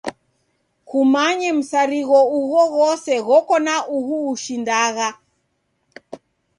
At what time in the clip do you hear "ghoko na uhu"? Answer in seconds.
3.27-4.15